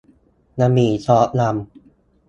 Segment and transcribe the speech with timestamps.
[0.57, 1.55] บะหมี่ซอสดำ